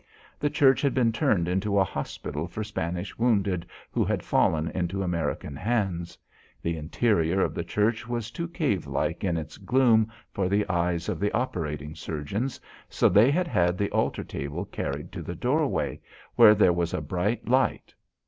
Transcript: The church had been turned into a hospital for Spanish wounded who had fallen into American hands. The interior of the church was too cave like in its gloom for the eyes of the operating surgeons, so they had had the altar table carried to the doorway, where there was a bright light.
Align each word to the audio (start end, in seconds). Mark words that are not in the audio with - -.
The 0.39 0.49
church 0.49 0.81
had 0.81 0.95
been 0.95 1.11
turned 1.11 1.47
into 1.47 1.77
a 1.77 1.83
hospital 1.83 2.47
for 2.47 2.63
Spanish 2.63 3.19
wounded 3.19 3.67
who 3.91 4.03
had 4.03 4.23
fallen 4.23 4.69
into 4.71 5.03
American 5.03 5.55
hands. 5.55 6.17
The 6.59 6.75
interior 6.75 7.41
of 7.43 7.53
the 7.53 7.63
church 7.63 8.07
was 8.07 8.31
too 8.31 8.47
cave 8.47 8.87
like 8.87 9.23
in 9.23 9.37
its 9.37 9.57
gloom 9.59 10.11
for 10.31 10.49
the 10.49 10.67
eyes 10.67 11.07
of 11.07 11.19
the 11.19 11.31
operating 11.33 11.93
surgeons, 11.93 12.59
so 12.89 13.09
they 13.09 13.29
had 13.29 13.47
had 13.47 13.77
the 13.77 13.91
altar 13.91 14.23
table 14.23 14.65
carried 14.65 15.11
to 15.11 15.21
the 15.21 15.35
doorway, 15.35 16.01
where 16.35 16.55
there 16.55 16.73
was 16.73 16.95
a 16.95 17.01
bright 17.01 17.47
light. 17.47 17.93